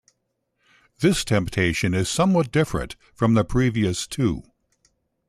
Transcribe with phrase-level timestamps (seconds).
[0.97, 4.41] This temptation is somewhat different from the previous two.